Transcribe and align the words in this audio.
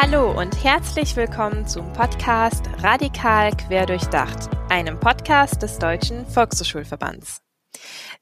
Hallo 0.00 0.30
und 0.30 0.62
herzlich 0.62 1.16
willkommen 1.16 1.66
zum 1.66 1.92
Podcast 1.92 2.66
Radikal 2.84 3.50
Querdurchdacht, 3.50 4.48
einem 4.68 5.00
Podcast 5.00 5.60
des 5.60 5.80
Deutschen 5.80 6.24
Volkshochschulverbands. 6.24 7.38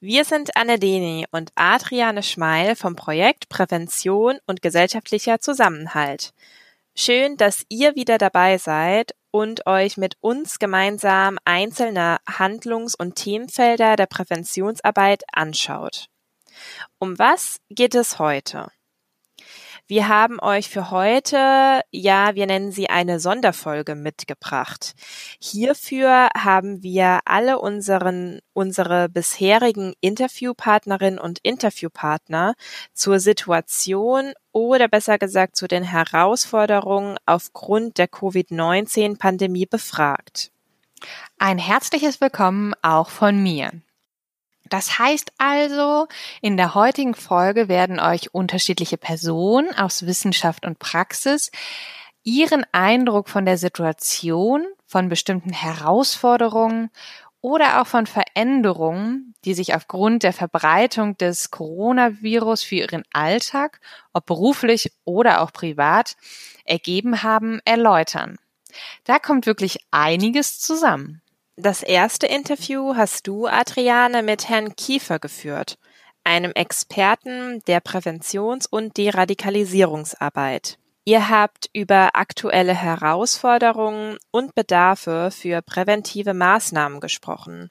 Wir 0.00 0.24
sind 0.24 0.56
Anne 0.56 0.78
Deni 0.78 1.26
und 1.32 1.52
Adriane 1.54 2.22
Schmeil 2.22 2.76
vom 2.76 2.96
Projekt 2.96 3.50
Prävention 3.50 4.38
und 4.46 4.62
gesellschaftlicher 4.62 5.38
Zusammenhalt. 5.40 6.32
Schön, 6.94 7.36
dass 7.36 7.66
ihr 7.68 7.94
wieder 7.94 8.16
dabei 8.16 8.56
seid 8.56 9.14
und 9.30 9.66
euch 9.66 9.98
mit 9.98 10.16
uns 10.22 10.58
gemeinsam 10.58 11.38
einzelne 11.44 12.16
Handlungs- 12.26 12.94
und 12.94 13.16
Themenfelder 13.16 13.96
der 13.96 14.06
Präventionsarbeit 14.06 15.24
anschaut. 15.30 16.06
Um 16.98 17.18
was 17.18 17.58
geht 17.68 17.94
es 17.94 18.18
heute? 18.18 18.68
Wir 19.88 20.08
haben 20.08 20.40
euch 20.40 20.68
für 20.68 20.90
heute, 20.90 21.80
ja, 21.92 22.34
wir 22.34 22.46
nennen 22.46 22.72
sie 22.72 22.90
eine 22.90 23.20
Sonderfolge 23.20 23.94
mitgebracht. 23.94 24.94
Hierfür 25.40 26.28
haben 26.36 26.82
wir 26.82 27.20
alle 27.24 27.60
unseren, 27.60 28.40
unsere 28.52 29.08
bisherigen 29.08 29.94
Interviewpartnerinnen 30.00 31.20
und 31.20 31.38
Interviewpartner 31.44 32.54
zur 32.94 33.20
Situation 33.20 34.32
oder 34.50 34.88
besser 34.88 35.18
gesagt 35.18 35.54
zu 35.54 35.68
den 35.68 35.84
Herausforderungen 35.84 37.16
aufgrund 37.24 37.98
der 37.98 38.08
Covid-19-Pandemie 38.08 39.66
befragt. 39.66 40.50
Ein 41.38 41.58
herzliches 41.58 42.20
Willkommen 42.20 42.74
auch 42.82 43.10
von 43.10 43.40
mir. 43.40 43.70
Das 44.68 44.98
heißt 44.98 45.32
also, 45.38 46.08
in 46.40 46.56
der 46.56 46.74
heutigen 46.74 47.14
Folge 47.14 47.68
werden 47.68 48.00
euch 48.00 48.34
unterschiedliche 48.34 48.96
Personen 48.96 49.74
aus 49.76 50.06
Wissenschaft 50.06 50.66
und 50.66 50.78
Praxis 50.78 51.50
ihren 52.22 52.64
Eindruck 52.72 53.28
von 53.28 53.46
der 53.46 53.56
Situation, 53.56 54.66
von 54.86 55.08
bestimmten 55.08 55.52
Herausforderungen 55.52 56.90
oder 57.40 57.80
auch 57.80 57.86
von 57.86 58.06
Veränderungen, 58.06 59.34
die 59.44 59.54
sich 59.54 59.74
aufgrund 59.74 60.24
der 60.24 60.32
Verbreitung 60.32 61.16
des 61.16 61.52
Coronavirus 61.52 62.64
für 62.64 62.74
ihren 62.76 63.04
Alltag, 63.12 63.80
ob 64.12 64.26
beruflich 64.26 64.92
oder 65.04 65.40
auch 65.42 65.52
privat, 65.52 66.16
ergeben 66.64 67.22
haben, 67.22 67.60
erläutern. 67.64 68.36
Da 69.04 69.20
kommt 69.20 69.46
wirklich 69.46 69.78
einiges 69.92 70.58
zusammen. 70.58 71.22
Das 71.58 71.82
erste 71.82 72.26
Interview 72.26 72.96
hast 72.96 73.26
du, 73.26 73.46
Adriane, 73.46 74.22
mit 74.22 74.46
Herrn 74.50 74.76
Kiefer 74.76 75.18
geführt, 75.18 75.78
einem 76.22 76.52
Experten 76.52 77.62
der 77.66 77.80
Präventions- 77.80 78.66
und 78.68 78.98
Deradikalisierungsarbeit. 78.98 80.78
Ihr 81.06 81.30
habt 81.30 81.70
über 81.72 82.10
aktuelle 82.12 82.74
Herausforderungen 82.74 84.18
und 84.30 84.54
Bedarfe 84.54 85.30
für 85.32 85.62
präventive 85.62 86.34
Maßnahmen 86.34 87.00
gesprochen. 87.00 87.70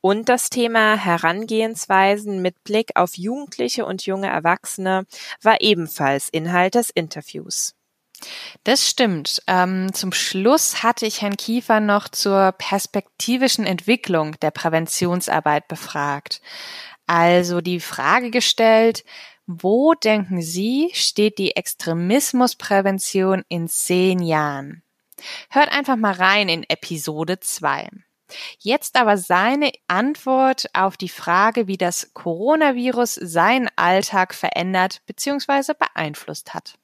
Und 0.00 0.28
das 0.28 0.48
Thema 0.48 0.96
Herangehensweisen 0.96 2.42
mit 2.42 2.62
Blick 2.62 2.92
auf 2.94 3.16
Jugendliche 3.16 3.86
und 3.86 4.06
junge 4.06 4.28
Erwachsene 4.28 5.04
war 5.42 5.60
ebenfalls 5.60 6.28
Inhalt 6.28 6.76
des 6.76 6.90
Interviews. 6.90 7.75
Das 8.64 8.88
stimmt. 8.88 9.42
Ähm, 9.46 9.92
zum 9.92 10.12
Schluss 10.12 10.82
hatte 10.82 11.06
ich 11.06 11.22
Herrn 11.22 11.36
Kiefer 11.36 11.80
noch 11.80 12.08
zur 12.08 12.52
perspektivischen 12.52 13.66
Entwicklung 13.66 14.38
der 14.40 14.50
Präventionsarbeit 14.50 15.68
befragt. 15.68 16.40
Also 17.06 17.60
die 17.60 17.80
Frage 17.80 18.30
gestellt, 18.30 19.04
wo 19.46 19.94
denken 19.94 20.42
Sie, 20.42 20.90
steht 20.92 21.38
die 21.38 21.54
Extremismusprävention 21.54 23.44
in 23.48 23.68
zehn 23.68 24.20
Jahren? 24.20 24.82
Hört 25.50 25.70
einfach 25.70 25.96
mal 25.96 26.14
rein 26.14 26.48
in 26.48 26.64
Episode 26.68 27.38
2. 27.38 27.88
Jetzt 28.58 28.96
aber 28.96 29.16
seine 29.16 29.70
Antwort 29.86 30.66
auf 30.72 30.96
die 30.96 31.08
Frage, 31.08 31.68
wie 31.68 31.76
das 31.76 32.12
Coronavirus 32.12 33.14
seinen 33.14 33.68
Alltag 33.76 34.34
verändert 34.34 35.02
bzw. 35.06 35.74
beeinflusst 35.78 36.52
hat. 36.52 36.76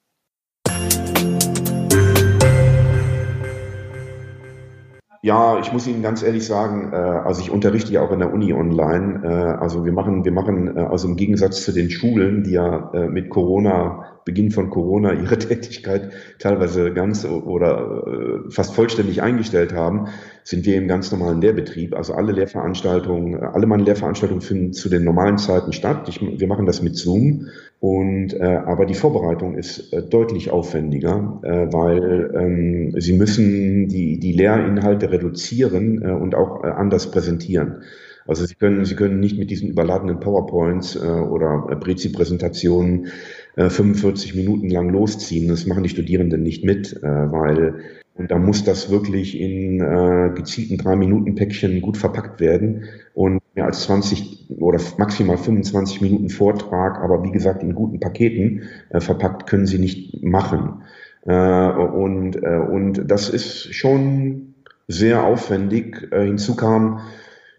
Ja, 5.25 5.61
ich 5.61 5.73
muss 5.73 5.87
Ihnen 5.87 6.03
ganz 6.03 6.25
ehrlich 6.25 6.45
sagen, 6.45 6.93
äh, 6.93 6.97
also 6.97 7.43
ich 7.43 7.51
unterrichte 7.51 7.93
ja 7.93 8.03
auch 8.03 8.11
in 8.11 8.19
der 8.19 8.33
Uni 8.33 8.53
online. 8.53 9.23
Äh, 9.23 9.63
also 9.63 9.85
wir 9.85 9.93
machen, 9.93 10.25
wir 10.25 10.33
machen, 10.33 10.77
äh, 10.77 10.81
also 10.81 11.07
im 11.07 11.15
Gegensatz 11.15 11.65
zu 11.65 11.71
den 11.71 11.91
Schulen, 11.91 12.43
die 12.43 12.51
ja 12.51 12.91
äh, 12.93 13.07
mit 13.07 13.31
Corona 13.31 14.19
Beginn 14.25 14.51
von 14.51 14.71
Corona 14.71 15.13
ihre 15.23 15.39
Tätigkeit 15.39 16.11
teilweise 16.41 16.93
ganz 16.93 17.25
oder 17.25 18.03
äh, 18.05 18.51
fast 18.51 18.75
vollständig 18.75 19.23
eingestellt 19.23 19.73
haben, 19.73 20.09
sind 20.43 20.67
wir 20.67 20.75
im 20.77 20.89
ganz 20.89 21.13
normalen 21.13 21.41
Lehrbetrieb. 21.41 21.95
Also 21.95 22.15
alle 22.15 22.33
Lehrveranstaltungen, 22.33 23.45
alle 23.45 23.67
meine 23.69 23.85
Lehrveranstaltungen 23.85 24.43
finden 24.43 24.73
zu 24.73 24.89
den 24.89 25.05
normalen 25.05 25.39
Zeiten 25.39 25.73
statt. 25.73 26.09
Ich, 26.09 26.21
wir 26.21 26.49
machen 26.49 26.67
das 26.67 26.83
mit 26.83 26.97
Zoom. 26.97 27.47
Und 27.83 28.35
äh, 28.35 28.45
aber 28.45 28.87
die 28.87 28.95
Vorbereitung 28.95 29.57
ist 29.57 29.93
äh, 29.93 30.05
deutlich 30.05 30.53
aufwendiger, 30.53 31.41
äh, 31.43 31.73
weil 31.73 32.33
ähm, 32.33 32.95
sie 33.01 33.13
müssen 33.13 33.89
die 33.89 34.21
die 34.21 34.31
Lehrinhalte 34.31 35.11
reduzieren 35.11 36.01
äh, 36.01 36.13
und 36.13 36.37
auch 36.37 36.63
äh, 36.63 36.69
anders 36.69 37.11
präsentieren. 37.11 37.83
Also 38.25 38.47
Sie 38.47 38.55
können, 38.55 38.85
Sie 38.85 38.95
können 38.95 39.19
nicht 39.19 39.37
mit 39.37 39.51
diesen 39.51 39.69
überladenen 39.69 40.21
PowerPoints 40.21 40.95
äh, 40.95 41.01
oder 41.01 41.67
äh, 41.73 41.75
Prezi-Präsentationen 41.75 43.09
äh, 43.57 43.69
45 43.69 44.37
Minuten 44.37 44.71
lang 44.71 44.89
losziehen. 44.91 45.49
Das 45.49 45.67
machen 45.67 45.83
die 45.83 45.89
Studierenden 45.89 46.45
nicht 46.45 46.65
mit, 46.65 47.03
äh, 47.03 47.03
weil 47.03 47.81
und 48.15 48.31
da 48.31 48.39
muss 48.39 48.65
das 48.65 48.91
wirklich 48.91 49.41
in 49.41 49.81
äh, 49.81 50.31
gezielten 50.35 50.77
drei 50.77 50.97
Minuten 50.97 51.35
Päckchen 51.35 51.81
gut 51.81 51.97
verpackt 51.97 52.41
werden 52.41 52.85
und 53.15 53.41
mehr 53.55 53.65
als 53.65 53.83
20 53.85 54.51
oder 54.59 54.79
maximal 54.99 55.39
25 55.39 56.03
Minuten 56.03 56.29
Vortrag, 56.29 56.99
aber 56.99 57.25
wie 57.25 57.33
gesagt 57.33 57.63
in 57.63 57.75
guten 57.75 58.01
Paketen 58.01 58.65
äh, 58.91 59.01
verpackt 59.01 59.47
können 59.47 59.67
Sie 59.67 59.79
nicht 59.79 60.23
machen. 60.23 60.83
Äh, 61.25 61.33
und, 61.33 62.37
äh, 62.43 62.59
und 62.59 63.11
das 63.11 63.31
ist 63.31 63.75
schon 63.75 64.55
sehr 64.89 65.25
aufwendig. 65.25 66.09
Äh, 66.11 66.27
hinzu 66.27 66.55
kam, 66.55 67.01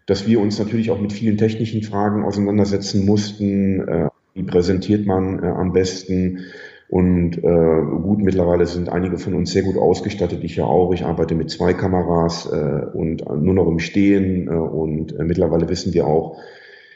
dass 0.06 0.26
wir 0.26 0.40
uns 0.40 0.58
natürlich 0.58 0.90
auch 0.90 1.00
mit 1.00 1.12
vielen 1.12 1.38
technischen 1.38 1.82
Fragen 1.82 2.24
auseinandersetzen 2.24 3.06
mussten. 3.06 3.80
Äh, 3.88 4.08
wie 4.34 4.42
präsentiert 4.42 5.06
man 5.06 5.42
äh, 5.42 5.46
am 5.46 5.72
besten? 5.72 6.40
Und 6.88 7.38
äh, 7.38 7.82
gut, 8.02 8.20
mittlerweile 8.20 8.66
sind 8.66 8.88
einige 8.88 9.18
von 9.18 9.34
uns 9.34 9.52
sehr 9.52 9.62
gut 9.62 9.76
ausgestattet. 9.76 10.44
Ich 10.44 10.56
ja 10.56 10.64
auch. 10.64 10.92
Ich 10.92 11.04
arbeite 11.04 11.34
mit 11.34 11.50
zwei 11.50 11.72
Kameras 11.72 12.46
äh, 12.52 12.86
und 12.92 13.24
nur 13.42 13.54
noch 13.54 13.68
im 13.68 13.78
Stehen. 13.78 14.48
Äh, 14.48 14.50
und 14.50 15.18
äh, 15.18 15.24
mittlerweile 15.24 15.68
wissen 15.68 15.94
wir 15.94 16.06
auch, 16.06 16.38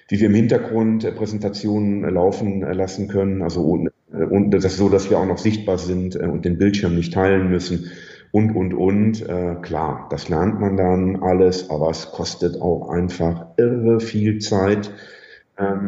wie 0.09 0.21
wir 0.21 0.29
im 0.29 0.35
Hintergrund 0.35 1.05
äh, 1.05 1.13
Präsentationen 1.13 2.05
äh, 2.05 2.11
laufen 2.11 2.63
äh, 2.63 2.73
lassen 2.73 3.09
können. 3.09 3.43
Also 3.43 3.63
und, 3.63 3.91
äh, 4.13 4.25
und 4.25 4.51
das 4.51 4.65
ist 4.65 4.77
so, 4.77 4.89
dass 4.89 5.11
wir 5.11 5.19
auch 5.19 5.27
noch 5.27 5.39
sichtbar 5.39 5.79
sind 5.79 6.17
äh, 6.17 6.27
und 6.27 6.45
den 6.45 6.59
Bildschirm 6.59 6.95
nicht 6.95 7.13
teilen 7.13 7.51
müssen 7.51 7.91
und, 8.31 8.55
und, 8.55 8.75
und. 8.75 9.27
Äh, 9.29 9.57
klar, 9.63 10.07
das 10.11 10.29
lernt 10.29 10.61
man 10.61 10.77
dann 10.77 11.17
alles, 11.23 11.71
aber 11.71 11.91
es 11.91 12.11
kostet 12.13 12.61
auch 12.61 12.89
einfach 12.89 13.47
irre 13.57 14.01
viel 14.01 14.39
Zeit, 14.39 14.91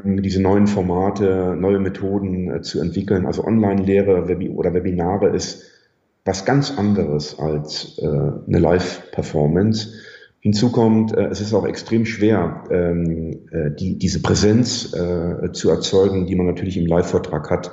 diese 0.05 0.43
neuen 0.43 0.67
Formate, 0.67 1.57
neue 1.59 1.79
Methoden 1.79 2.51
äh, 2.51 2.61
zu 2.63 2.81
entwickeln. 2.81 3.27
Also 3.27 3.45
Online-Lehre 3.45 4.25
oder 4.55 4.75
Webinare 4.75 5.29
ist 5.29 5.65
was 6.25 6.45
ganz 6.45 6.77
anderes 6.77 7.39
als 7.39 7.99
äh, 7.99 8.07
eine 8.07 8.59
Live-Performance. 8.59 9.95
Hinzu 10.41 10.71
kommt, 10.73 11.17
äh, 11.17 11.27
es 11.27 11.41
ist 11.41 11.55
auch 11.55 11.67
extrem 11.67 12.05
schwer, 12.05 12.65
ähm, 12.71 13.47
äh, 13.51 13.71
die, 13.71 13.99
diese 13.99 14.23
Präsenz 14.23 14.91
zu 15.53 15.71
erzeugen, 15.71 16.27
die 16.27 16.35
man 16.35 16.47
natürlich 16.47 16.77
im 16.77 16.87
Live-Vortrag 16.87 17.51
hat. 17.51 17.73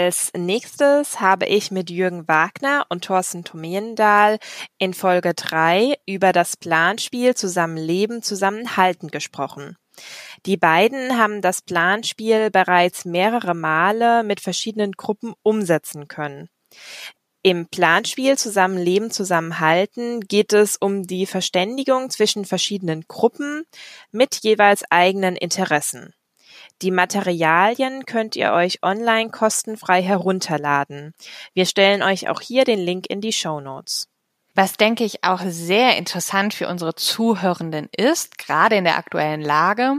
Als 0.00 0.30
nächstes 0.32 1.18
habe 1.18 1.46
ich 1.46 1.72
mit 1.72 1.90
Jürgen 1.90 2.28
Wagner 2.28 2.86
und 2.88 3.04
Thorsten 3.04 3.42
Tomendahl 3.42 4.38
in 4.78 4.94
Folge 4.94 5.34
3 5.34 5.96
über 6.06 6.30
das 6.30 6.56
Planspiel 6.56 7.34
Zusammenleben, 7.34 8.22
Zusammenhalten 8.22 9.08
gesprochen. 9.08 9.76
Die 10.46 10.56
beiden 10.56 11.18
haben 11.18 11.42
das 11.42 11.62
Planspiel 11.62 12.48
bereits 12.52 13.06
mehrere 13.06 13.54
Male 13.54 14.22
mit 14.22 14.38
verschiedenen 14.38 14.92
Gruppen 14.92 15.34
umsetzen 15.42 16.06
können. 16.06 16.48
Im 17.42 17.66
Planspiel 17.66 18.38
Zusammenleben, 18.38 19.10
Zusammenhalten 19.10 20.20
geht 20.20 20.52
es 20.52 20.76
um 20.76 21.08
die 21.08 21.26
Verständigung 21.26 22.08
zwischen 22.10 22.44
verschiedenen 22.44 23.02
Gruppen 23.08 23.64
mit 24.12 24.36
jeweils 24.44 24.84
eigenen 24.90 25.34
Interessen. 25.34 26.14
Die 26.80 26.92
Materialien 26.92 28.06
könnt 28.06 28.36
ihr 28.36 28.52
euch 28.52 28.82
online 28.82 29.30
kostenfrei 29.30 30.00
herunterladen. 30.00 31.12
Wir 31.52 31.66
stellen 31.66 32.02
euch 32.02 32.28
auch 32.28 32.40
hier 32.40 32.64
den 32.64 32.78
Link 32.78 33.06
in 33.08 33.20
die 33.20 33.32
Show 33.32 33.60
Notes. 33.60 34.08
Was 34.54 34.76
denke 34.76 35.04
ich 35.04 35.22
auch 35.22 35.40
sehr 35.46 35.96
interessant 35.96 36.52
für 36.52 36.68
unsere 36.68 36.94
Zuhörenden 36.94 37.88
ist, 37.96 38.38
gerade 38.38 38.76
in 38.76 38.84
der 38.84 38.96
aktuellen 38.96 39.40
Lage. 39.40 39.94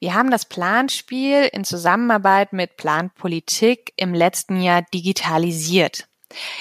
Wir 0.00 0.14
haben 0.14 0.30
das 0.30 0.44
Planspiel 0.44 1.48
in 1.52 1.64
Zusammenarbeit 1.64 2.52
mit 2.52 2.76
Planpolitik 2.76 3.92
im 3.96 4.12
letzten 4.12 4.60
Jahr 4.60 4.82
digitalisiert. 4.92 6.08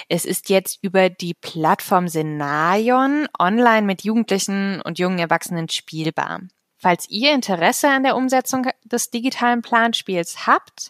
Es 0.08 0.26
ist 0.26 0.50
jetzt 0.50 0.80
über 0.82 1.10
die 1.10 1.34
Plattform 1.34 2.08
Senaion 2.08 3.28
online 3.38 3.86
mit 3.86 4.04
Jugendlichen 4.04 4.82
und 4.82 5.00
jungen 5.00 5.20
Erwachsenen 5.20 5.68
spielbar. 5.70 6.42
Falls 6.86 7.10
ihr 7.10 7.34
Interesse 7.34 7.90
an 7.90 8.04
der 8.04 8.16
Umsetzung 8.16 8.68
des 8.84 9.10
digitalen 9.10 9.64
Planspiels 9.64 10.46
habt, 10.46 10.90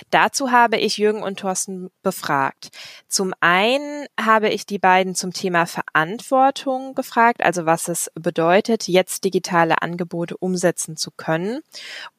Dazu 0.09 0.51
habe 0.51 0.79
ich 0.79 0.97
Jürgen 0.97 1.23
und 1.23 1.41
Thorsten 1.41 1.91
befragt. 2.03 2.71
Zum 3.07 3.35
einen 3.41 4.07
habe 4.19 4.49
ich 4.49 4.65
die 4.65 4.79
beiden 4.79 5.15
zum 5.15 5.35
Thema 5.35 5.67
Verantwortung 5.67 6.95
gefragt, 6.95 7.43
also 7.43 7.67
was 7.67 7.89
es 7.89 8.11
bedeutet, 8.15 8.89
jetzt 8.89 9.25
digitale 9.25 9.83
Angebote 9.83 10.39
umsetzen 10.39 10.97
zu 10.97 11.11
können 11.11 11.61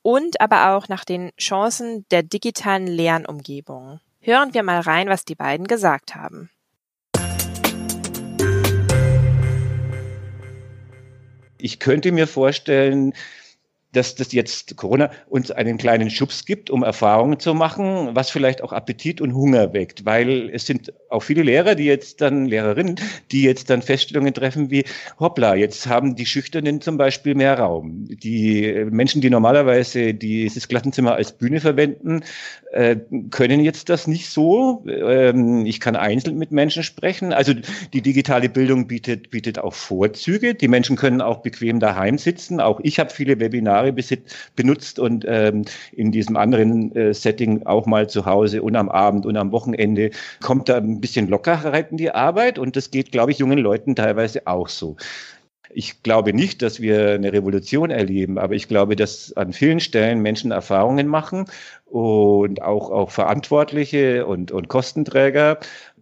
und 0.04 0.40
aber 0.42 0.76
auch 0.76 0.90
nach 0.90 1.06
den 1.06 1.32
Chancen 1.40 2.06
der 2.12 2.22
digitalen 2.22 2.86
Lernumgebung. 2.86 4.00
Hören 4.20 4.54
wir 4.54 4.62
mal 4.62 4.82
rein, 4.82 5.10
was 5.10 5.26
die 5.26 5.36
beiden 5.36 5.66
gesagt 5.66 6.14
haben. 6.14 6.52
Ich 11.62 11.80
könnte 11.80 12.12
mir 12.12 12.28
vorstellen, 12.28 13.14
dass 13.94 14.16
das 14.16 14.32
jetzt 14.32 14.76
Corona 14.78 15.12
uns 15.28 15.52
einen 15.52 15.78
kleinen 15.78 16.10
Schubs 16.10 16.46
gibt, 16.46 16.70
um 16.70 16.84
Erfahrungen 16.84 17.40
zu 17.40 17.54
machen, 17.54 18.10
was 18.14 18.30
vielleicht 18.30 18.62
auch 18.62 18.72
Appetit 18.72 19.22
und 19.22 19.34
Hunger 19.34 19.74
weckt, 19.74 20.06
weil 20.06 20.50
es 20.54 20.66
sind 20.66 20.94
auch 21.10 21.22
viele 21.22 21.44
Lehrer, 21.44 21.76
die 21.76 21.86
jetzt 21.86 22.22
dann, 22.22 22.46
Lehrerinnen, 22.46 22.96
die 23.32 23.44
jetzt 23.44 23.70
dann 23.70 23.82
Feststellungen 23.82 24.34
treffen 24.34 24.72
wie, 24.72 24.86
hoppla, 25.20 25.56
jetzt 25.56 25.88
haben 25.88 26.16
die 26.16 26.26
Schüchternen 26.26 26.82
zum 26.82 26.98
Beispiel 26.98 27.36
mehr 27.36 27.60
Raum. 27.60 28.06
Die 28.08 28.86
Menschen, 28.90 29.22
die 29.22 29.30
normalerweise 29.30 30.14
dieses 30.14 30.68
Klassenzimmer 30.68 31.16
als 31.16 31.34
Bühne 31.34 31.60
verwenden, 31.60 32.24
äh, 32.72 32.96
können 33.30 33.60
jetzt 33.60 33.90
das 33.90 34.08
nicht 34.08 34.30
so. 34.30 34.86
Ähm, 34.88 35.66
ich 35.66 35.80
kann 35.80 35.96
einzeln 35.96 36.38
mit 36.38 36.52
Menschen 36.52 36.84
sprechen. 36.84 37.34
Also 37.34 37.54
die 37.94 38.02
digitale 38.02 38.48
Bildung 38.48 38.88
bietet, 38.88 39.30
bietet 39.30 39.60
auch 39.60 39.74
Vorzüge. 39.74 40.56
Die 40.56 40.68
Menschen 40.70 40.96
können 40.96 41.22
auch 41.22 41.40
bequem 41.40 41.80
daheim 41.80 42.18
sitzen. 42.18 42.62
Auch 42.62 42.80
ich 42.82 43.00
habe 43.00 43.10
viele 43.10 43.40
Webinare 43.40 43.81
Jahre 43.82 43.94
benutzt 44.56 45.00
und 45.00 45.26
ähm, 45.28 45.66
in 45.92 46.12
diesem 46.12 46.38
anderen 46.38 46.96
äh, 46.96 47.14
Setting 47.14 47.66
auch 47.66 47.86
mal 47.86 48.10
zu 48.10 48.26
Hause 48.26 48.62
und 48.62 48.76
am 48.76 48.90
Abend 48.90 49.26
und 49.26 49.38
am 49.38 49.52
Wochenende 49.52 50.12
kommt 50.42 50.70
da 50.70 50.78
ein 50.78 51.02
bisschen 51.02 51.28
Lockerheit 51.28 51.92
in 51.92 51.98
die 51.98 52.12
Arbeit 52.12 52.60
und 52.60 52.76
das 52.76 52.92
geht, 52.92 53.12
glaube 53.12 53.32
ich, 53.32 53.40
jungen 53.40 53.60
Leuten 53.60 53.96
teilweise 53.96 54.48
auch 54.48 54.70
so. 54.70 54.98
Ich 55.74 56.04
glaube 56.04 56.34
nicht, 56.34 56.62
dass 56.62 56.82
wir 56.82 57.12
eine 57.12 57.32
Revolution 57.32 57.92
erleben, 57.92 58.38
aber 58.38 58.56
ich 58.56 58.68
glaube, 58.68 58.98
dass 58.98 59.32
an 59.38 59.54
vielen 59.54 59.80
Stellen 59.80 60.22
Menschen 60.22 60.52
Erfahrungen 60.52 61.08
machen 61.08 61.46
und 61.86 62.62
auch, 62.62 62.90
auch 62.90 63.12
Verantwortliche 63.12 64.26
und, 64.26 64.52
und 64.52 64.68
Kostenträger 64.68 65.60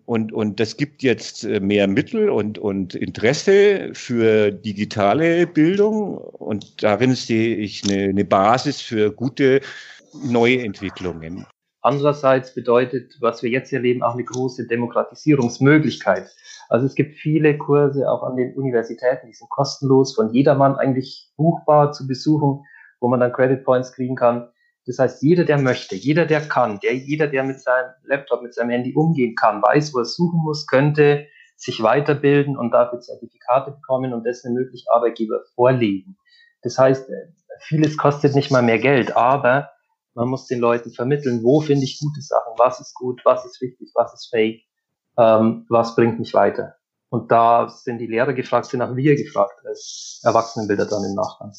und, 0.10 0.34
und 0.34 0.60
das 0.60 0.76
gibt 0.76 1.04
jetzt 1.04 1.44
äh, 1.44 1.60
mehr 1.60 1.88
Mittel 1.88 2.32
und, 2.32 2.58
und 2.58 2.96
Interesse 2.96 3.92
für 3.94 4.50
digitale 4.50 5.46
Bildung. 5.46 6.18
Und 6.18 6.82
darin 6.82 7.14
sehe 7.14 7.56
ich 7.58 7.84
eine, 7.84 8.06
eine 8.06 8.26
Basis 8.26 8.82
für 8.82 9.12
gute 9.12 9.62
neue 10.26 10.64
Entwicklungen. 10.64 11.46
Andererseits 11.84 12.56
bedeutet, 12.56 13.18
was 13.22 13.44
wir 13.44 13.52
jetzt 13.52 13.72
erleben, 13.72 14.02
auch 14.02 14.16
eine 14.16 14.24
große 14.24 14.66
Demokratisierungsmöglichkeit. 14.66 16.28
Also 16.70 16.88
es 16.88 16.96
gibt 16.96 17.14
viele 17.14 17.60
Kurse 17.60 18.10
auch 18.10 18.24
an 18.24 18.36
den 18.36 18.56
Universitäten, 18.56 19.28
die 19.28 19.34
sind 19.34 19.52
kostenlos, 19.52 20.16
von 20.16 20.34
jedermann 20.34 20.76
eigentlich 20.76 21.30
buchbar 21.38 21.92
zu 21.92 22.08
besuchen, 22.08 22.66
wo 23.00 23.10
man 23.10 23.20
dann 23.20 23.32
Credit 23.32 23.64
Points 23.64 23.94
kriegen 23.94 24.16
kann. 24.16 24.50
Das 24.90 24.98
heißt, 24.98 25.22
jeder, 25.22 25.46
der 25.46 25.60
möchte, 25.60 25.94
jeder, 25.94 26.26
der 26.26 26.42
kann, 26.42 26.80
der, 26.80 26.96
jeder, 26.96 27.28
der 27.28 27.44
mit 27.44 27.62
seinem 27.62 27.92
Laptop, 28.06 28.42
mit 28.42 28.56
seinem 28.56 28.72
Handy 28.72 28.96
umgehen 28.96 29.36
kann, 29.36 29.62
weiß, 29.62 29.94
wo 29.94 30.00
er 30.00 30.06
suchen 30.06 30.40
muss, 30.44 30.66
könnte 30.66 31.28
sich 31.58 31.84
weiterbilden 31.84 32.58
und 32.58 32.72
dafür 32.72 33.00
Zertifikate 33.00 33.70
bekommen 33.70 34.14
und 34.14 34.26
das 34.26 34.44
möglich 34.46 34.88
Arbeitgeber 34.92 35.42
vorlegen. 35.54 36.18
Das 36.64 36.80
heißt, 36.80 37.08
äh, 37.08 37.28
vieles 37.60 37.98
kostet 37.98 38.34
nicht 38.34 38.50
mal 38.50 38.64
mehr 38.64 38.80
Geld, 38.80 39.16
aber 39.16 39.70
man 40.16 40.28
muss 40.28 40.48
den 40.48 40.60
Leuten 40.60 40.92
vermitteln, 40.92 41.44
wo 41.44 41.62
finde 41.62 41.84
ich 41.84 42.00
gute 42.00 42.22
Sachen, 42.22 42.54
was 42.58 42.80
ist 42.80 42.96
gut, 42.96 43.22
was 43.26 43.46
ist 43.46 43.62
wichtig, 43.62 43.92
was 43.94 44.12
ist 44.16 44.30
fake, 44.32 44.64
ähm, 45.20 45.68
was 45.70 45.96
bringt 45.96 46.18
mich 46.18 46.34
weiter. 46.34 46.78
Und 47.10 47.32
da 47.32 47.70
sind 47.70 48.00
die 48.00 48.08
Lehrer 48.08 48.34
gefragt, 48.34 48.66
sind 48.66 48.82
auch 48.82 48.96
wir 48.96 49.16
gefragt 49.16 49.62
als 49.68 50.20
Erwachsenenbilder 50.24 50.88
dann 50.88 51.04
im 51.04 51.14
Nachgang. 51.14 51.52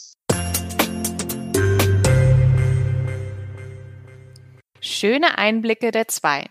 Schöne 5.01 5.39
Einblicke 5.39 5.93
der 5.93 6.09
zwei. 6.09 6.45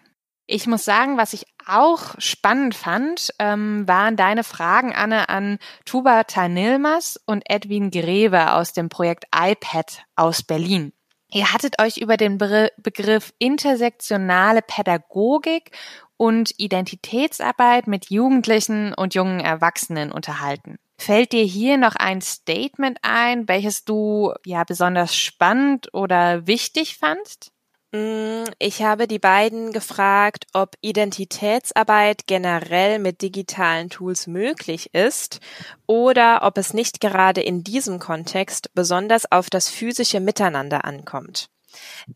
Ich 0.48 0.66
muss 0.66 0.84
sagen, 0.84 1.18
was 1.18 1.34
ich 1.34 1.46
auch 1.68 2.16
spannend 2.18 2.74
fand, 2.74 3.30
ähm, 3.38 3.88
waren 3.88 4.16
deine 4.16 4.44
Fragen, 4.44 4.92
Anne, 4.92 5.30
an 5.30 5.60
Tuba 5.86 6.24
Tanilmas 6.24 7.22
und 7.28 7.44
Edwin 7.46 7.92
Greve 7.92 8.54
aus 8.54 8.74
dem 8.74 8.90
Projekt 8.90 9.26
iPad 9.36 10.04
aus 10.16 10.42
Berlin. 10.42 10.94
Ihr 11.32 11.54
hattet 11.54 11.80
euch 11.80 11.98
über 11.98 12.18
den 12.18 12.40
Be 12.40 12.72
Begriff 12.78 13.36
intersektionale 13.38 14.64
Pädagogik 14.64 15.78
und 16.18 16.52
Identitätsarbeit 16.58 17.86
mit 17.86 18.10
Jugendlichen 18.10 18.96
und 18.96 19.14
jungen 19.14 19.42
Erwachsenen 19.42 20.12
unterhalten. 20.12 20.80
Fällt 20.98 21.34
dir 21.34 21.44
hier 21.44 21.78
noch 21.78 21.96
ein 21.96 22.20
Statement 22.22 22.98
ein, 23.04 23.48
welches 23.48 23.86
du 23.86 24.34
ja 24.44 24.64
besonders 24.64 25.16
spannend 25.16 25.94
oder 25.94 26.48
wichtig 26.48 26.98
fandst? 26.98 27.52
Mm, 27.92 28.44
ich 28.60 28.84
habe 28.84 29.08
die 29.08 29.18
beiden 29.18 29.72
gefragt, 29.72 30.46
ob 30.54 30.76
Identitätsarbeit 30.82 32.28
generell 32.28 33.00
mit 33.00 33.22
digitalen 33.22 33.90
Tools 33.90 34.28
möglich 34.28 34.94
ist 34.94 35.40
oder 35.88 36.42
ob 36.44 36.58
es 36.60 36.74
nicht 36.74 37.02
gerade 37.02 37.42
in 37.42 37.64
diesem 37.64 37.98
Kontext 37.98 38.74
besonders 38.76 39.32
auf 39.32 39.50
das 39.50 39.70
physische 39.70 40.20
Miteinander 40.20 40.86
ankommt. 40.86 41.50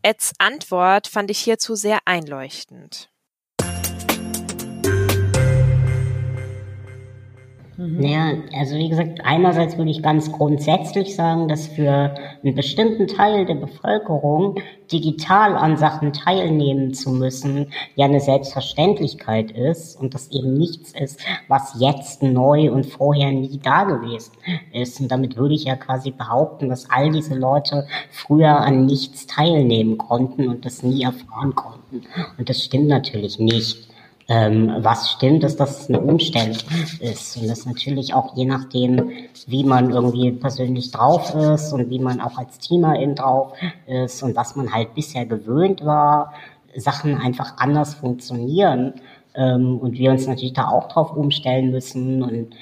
Eds 0.03 0.34
Antwort 0.38 1.08
fand 1.08 1.32
ich 1.32 1.39
hierzu 1.39 1.75
sehr 1.75 2.00
einleuchtend. 2.06 3.10
Mhm. 7.77 8.01
Ja, 8.01 8.34
also 8.56 8.75
wie 8.75 8.89
gesagt, 8.89 9.22
einerseits 9.24 9.77
würde 9.77 9.89
ich 9.89 10.03
ganz 10.03 10.32
grundsätzlich 10.32 11.15
sagen, 11.15 11.48
dass 11.48 11.68
für 11.68 12.13
einen 12.44 12.56
bestimmten 12.56 13.08
Teil 13.08 13.46
der 13.46 13.56
Bevölkerung 13.56 14.60
digital 14.92 15.56
an 15.56 15.77
Sachen 15.77 16.13
teilnehmen 16.13 16.94
zu 16.94 17.12
müssen, 17.12 17.72
ja 17.96 18.06
eine 18.06 18.20
Selbstverständlichkeit 18.20 19.51
ist 19.51 20.00
und 20.00 20.13
das 20.13 20.32
eben 20.32 20.53
nichts 20.53 20.92
ist, 20.92 21.20
was 21.48 21.75
jetzt 21.80 22.22
neu 22.22 22.72
und 22.72 22.86
vorher 22.86 23.32
nie 23.32 23.60
da 23.62 23.86
gewesen 23.86 24.34
ist. 24.72 25.00
Und 25.00 25.12
damit 25.12 25.36
würde 25.36 25.56
ich 25.56 25.63
ja 25.63 25.75
quasi 25.75 26.12
behaupten, 26.12 26.70
dass 26.70 26.89
all 26.89 27.12
diese 27.12 27.36
Leute 27.36 27.88
früher 28.12 28.58
an 28.58 28.86
nichts 28.86 29.25
teilnehmen 29.25 29.98
konnten 29.98 30.48
und 30.48 30.65
das 30.65 30.84
nie 30.84 31.03
erfahren 31.03 31.56
konnten. 31.56 32.03
Und 32.38 32.50
das 32.50 32.63
stimmt 32.63 32.88
natürlich 32.88 33.39
nicht. 33.39 33.92
Ähm, 34.33 34.73
was 34.79 35.11
stimmt, 35.11 35.43
ist, 35.43 35.59
dass 35.59 35.81
es 35.81 35.89
eine 35.89 36.01
Umstellung 36.01 36.57
ist. 36.99 37.37
Und 37.37 37.47
das 37.47 37.67
natürlich 37.67 38.15
auch 38.15 38.35
je 38.35 38.45
nachdem, 38.45 39.11
wie 39.45 39.63
man 39.63 39.91
irgendwie 39.91 40.31
persönlich 40.31 40.89
drauf 40.89 41.35
ist 41.35 41.71
und 41.71 41.91
wie 41.91 41.99
man 41.99 42.19
auch 42.19 42.39
als 42.39 42.57
Teamerin 42.57 43.13
drauf 43.13 43.53
ist 43.85 44.23
und 44.23 44.35
was 44.35 44.55
man 44.55 44.73
halt 44.73 44.95
bisher 44.95 45.27
gewöhnt 45.27 45.85
war, 45.85 46.33
Sachen 46.75 47.15
einfach 47.15 47.57
anders 47.57 47.93
funktionieren. 47.93 48.95
Ähm, 49.35 49.77
und 49.77 49.99
wir 49.99 50.09
uns 50.09 50.25
natürlich 50.25 50.53
da 50.53 50.67
auch 50.67 50.87
drauf 50.87 51.15
umstellen 51.15 51.69
müssen. 51.69 52.23
Und 52.23 52.55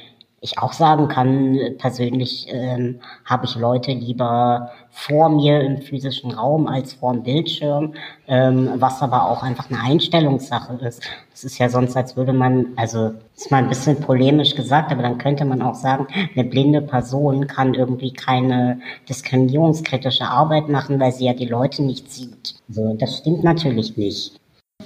ich 0.43 0.57
auch 0.57 0.73
sagen 0.73 1.07
kann, 1.07 1.55
persönlich 1.77 2.47
ähm, 2.49 2.99
habe 3.25 3.45
ich 3.45 3.55
Leute 3.55 3.91
lieber 3.91 4.71
vor 4.89 5.29
mir 5.29 5.61
im 5.61 5.77
physischen 5.77 6.31
Raum 6.31 6.65
als 6.65 6.93
vor 6.93 7.13
dem 7.13 7.21
Bildschirm, 7.21 7.93
ähm, 8.27 8.71
was 8.77 9.03
aber 9.03 9.29
auch 9.29 9.43
einfach 9.43 9.69
eine 9.69 9.79
Einstellungssache 9.79 10.73
ist. 10.83 11.03
Es 11.31 11.43
ist 11.43 11.59
ja 11.59 11.69
sonst, 11.69 11.95
als 11.95 12.17
würde 12.17 12.33
man, 12.33 12.69
also 12.75 13.11
ist 13.35 13.51
mal 13.51 13.61
ein 13.61 13.69
bisschen 13.69 13.97
polemisch 14.01 14.55
gesagt, 14.55 14.91
aber 14.91 15.03
dann 15.03 15.19
könnte 15.19 15.45
man 15.45 15.61
auch 15.61 15.75
sagen, 15.75 16.07
eine 16.35 16.43
blinde 16.43 16.81
Person 16.81 17.45
kann 17.45 17.75
irgendwie 17.75 18.11
keine 18.11 18.79
diskriminierungskritische 19.07 20.25
Arbeit 20.25 20.69
machen, 20.69 20.99
weil 20.99 21.11
sie 21.11 21.25
ja 21.25 21.33
die 21.33 21.45
Leute 21.45 21.83
nicht 21.83 22.11
sieht. 22.11 22.55
So, 22.67 22.95
das 22.95 23.19
stimmt 23.19 23.43
natürlich 23.43 23.95
nicht. 23.95 24.39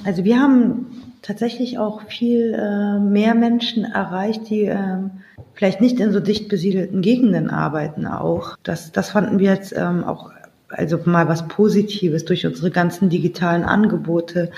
Also 0.04 0.26
wir 0.26 0.38
haben 0.38 1.05
tatsächlich 1.26 1.80
auch 1.80 2.04
viel 2.04 2.54
äh, 2.54 3.00
mehr 3.00 3.34
Menschen 3.34 3.84
erreicht, 3.84 4.50
die 4.50 4.66
ähm, 4.66 5.12
vielleicht 5.54 5.82
nicht 5.82 6.00
in 6.00 6.12
so 6.12 6.20
dicht 6.20 6.50
besiedelten 6.50 7.02
Gegenden 7.02 7.50
arbeiten 7.50 8.06
auch. 8.06 8.58
Das, 8.62 8.92
das 8.92 9.10
fanden 9.10 9.40
wir 9.40 9.54
jetzt 9.54 9.74
ähm, 9.76 10.04
auch 10.04 10.32
also 10.70 11.00
mal 11.06 11.28
was 11.28 11.48
Positives 11.48 12.26
durch 12.26 12.46
unsere 12.46 12.72
ganzen 12.72 13.10
digitalen 13.10 13.64
Angebote, 13.64 14.52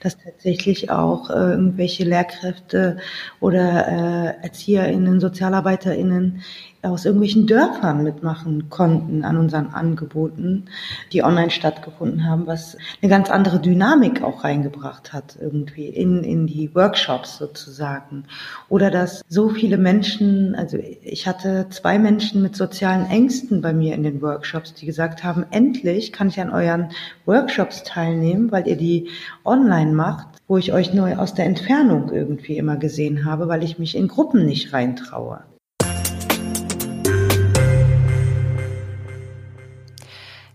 dass 0.00 0.16
tatsächlich 0.18 0.90
auch 0.90 1.30
äh, 1.30 1.52
irgendwelche 1.52 2.04
Lehrkräfte 2.04 2.98
oder 3.40 3.88
äh, 3.88 4.44
ErzieherInnen, 4.44 5.20
SozialarbeiterInnen 5.20 6.42
aus 6.82 7.04
irgendwelchen 7.04 7.46
Dörfern 7.46 8.02
mitmachen 8.02 8.68
konnten 8.70 9.24
an 9.24 9.36
unseren 9.36 9.68
Angeboten, 9.68 10.66
die 11.12 11.22
online 11.22 11.50
stattgefunden 11.50 12.28
haben, 12.28 12.46
was 12.46 12.76
eine 13.02 13.10
ganz 13.10 13.30
andere 13.30 13.60
Dynamik 13.60 14.22
auch 14.22 14.44
reingebracht 14.44 15.12
hat 15.12 15.36
irgendwie 15.40 15.86
in, 15.86 16.22
in 16.22 16.46
die 16.46 16.74
Workshops 16.74 17.38
sozusagen. 17.38 18.24
Oder 18.68 18.90
dass 18.90 19.22
so 19.28 19.48
viele 19.48 19.78
Menschen, 19.78 20.54
also 20.54 20.78
ich 21.02 21.26
hatte 21.26 21.66
zwei 21.70 21.98
Menschen 21.98 22.42
mit 22.42 22.56
sozialen 22.56 23.06
Ängsten 23.06 23.60
bei 23.60 23.72
mir 23.72 23.94
in 23.94 24.02
den 24.02 24.22
Workshops, 24.22 24.74
die 24.74 24.86
gesagt 24.86 25.24
haben, 25.24 25.45
endlich 25.50 26.12
kann 26.12 26.28
ich 26.28 26.40
an 26.40 26.50
euren 26.50 26.90
Workshops 27.24 27.82
teilnehmen, 27.82 28.52
weil 28.52 28.66
ihr 28.66 28.76
die 28.76 29.08
online 29.44 29.92
macht, 29.92 30.28
wo 30.48 30.56
ich 30.56 30.72
euch 30.72 30.92
nur 30.94 31.18
aus 31.18 31.34
der 31.34 31.46
Entfernung 31.46 32.12
irgendwie 32.12 32.56
immer 32.56 32.76
gesehen 32.76 33.24
habe, 33.24 33.48
weil 33.48 33.62
ich 33.62 33.78
mich 33.78 33.96
in 33.96 34.08
Gruppen 34.08 34.46
nicht 34.46 34.72
reintraue. 34.72 35.44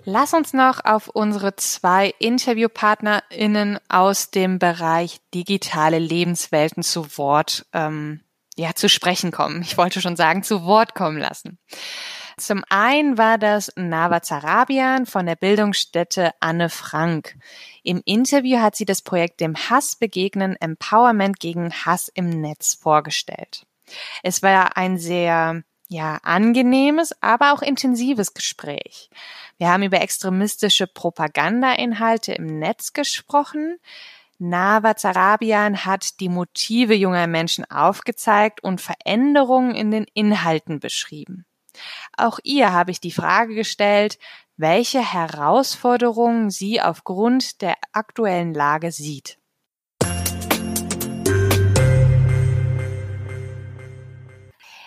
Lass 0.03 0.33
uns 0.33 0.53
noch 0.53 0.83
auf 0.83 1.10
unsere 1.10 1.55
zwei 1.57 2.13
InterviewpartnerInnen 2.17 3.77
aus 3.88 4.31
dem 4.31 4.57
Bereich 4.57 5.19
digitale 5.33 6.00
Lebenswelten 6.00 6.81
zu 6.81 7.17
Wort, 7.17 7.67
ähm, 7.74 8.21
ja, 8.55 8.74
zu 8.75 8.89
sprechen 8.89 9.31
kommen. 9.31 9.62
Ich 9.62 9.77
wollte 9.77 10.01
schon 10.01 10.15
sagen, 10.15 10.43
zu 10.43 10.63
Wort 10.63 10.96
kommen 10.96 11.17
lassen. 11.17 11.58
Zum 12.38 12.63
einen 12.70 13.17
war 13.17 13.38
das 13.38 13.72
Nava 13.75 14.22
Zarabian 14.22 15.05
von 15.05 15.25
der 15.25 15.36
Bildungsstätte 15.36 16.31
Anne 16.39 16.70
Frank. 16.70 17.36
Im 17.84 18.01
Interview 18.05 18.60
hat 18.60 18.75
sie 18.75 18.86
das 18.86 19.01
Projekt 19.01 19.41
dem 19.41 19.55
Hass 19.55 19.96
begegnen 19.96 20.55
Empowerment 20.60 21.39
gegen 21.39 21.72
Hass 21.72 22.10
im 22.13 22.29
Netz 22.29 22.74
vorgestellt. 22.74 23.65
Es 24.24 24.41
war 24.41 24.77
ein 24.77 24.98
sehr 24.98 25.63
ja, 25.88 26.20
angenehmes, 26.24 27.12
aber 27.22 27.53
auch 27.53 27.62
intensives 27.62 28.34
Gespräch. 28.34 29.10
Wir 29.58 29.70
haben 29.70 29.84
über 29.84 30.01
extremistische 30.01 30.88
Propagandainhalte 30.88 32.34
im 32.34 32.60
Netz 32.60 32.93
gesprochen. 32.93 33.77
Nava 34.43 34.95
Zarabian 34.95 35.86
hat 35.86 36.19
die 36.19 36.27
Motive 36.27 36.95
junger 36.95 37.27
Menschen 37.27 37.63
aufgezeigt 37.69 38.63
und 38.63 38.81
Veränderungen 38.81 39.75
in 39.75 39.91
den 39.91 40.07
Inhalten 40.15 40.79
beschrieben. 40.79 41.45
Auch 42.17 42.39
ihr 42.43 42.74
habe 42.74 42.89
ich 42.89 43.00
die 43.00 43.12
Frage 43.12 43.53
gestellt, 43.53 44.17
welche 44.57 45.00
Herausforderungen 45.00 46.50
sie 46.50 46.81
aufgrund 46.81 47.62
der 47.62 47.75
aktuellen 47.91 48.55
Lage 48.55 48.91
sieht. 48.91 49.38